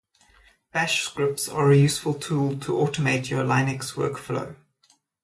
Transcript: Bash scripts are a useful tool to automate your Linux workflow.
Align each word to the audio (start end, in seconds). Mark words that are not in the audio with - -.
Bash 0.73 1.03
scripts 1.03 1.47
are 1.47 1.69
a 1.69 1.77
useful 1.77 2.15
tool 2.15 2.57
to 2.57 2.71
automate 2.71 3.29
your 3.29 3.43
Linux 3.43 3.93
workflow. 3.93 4.55